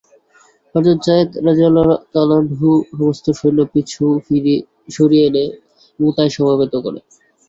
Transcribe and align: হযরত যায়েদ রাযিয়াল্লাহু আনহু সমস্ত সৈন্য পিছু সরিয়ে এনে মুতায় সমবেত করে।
হযরত 0.75 0.99
যায়েদ 1.05 1.29
রাযিয়াল্লাহু 1.47 1.93
আনহু 2.35 2.69
সমস্ত 2.91 3.25
সৈন্য 3.39 3.59
পিছু 3.73 4.03
সরিয়ে 4.89 5.25
এনে 5.27 5.43
মুতায় 5.99 6.31
সমবেত 6.35 6.73
করে। 6.85 6.99